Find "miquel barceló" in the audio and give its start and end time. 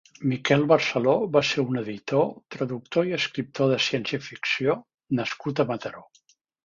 0.29-1.11